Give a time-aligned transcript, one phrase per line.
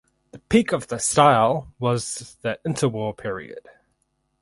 [0.31, 3.69] The peak of the style was the interwar period.